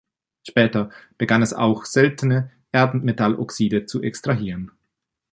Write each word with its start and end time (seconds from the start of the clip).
Später 0.47 0.89
begann 1.19 1.43
es 1.43 1.53
auch 1.53 1.85
seltene 1.85 2.49
Erdmetall-Oxide 2.71 3.85
zu 3.85 4.01
extrahieren. 4.01 4.71